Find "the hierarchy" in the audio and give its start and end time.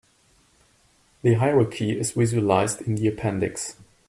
1.21-1.91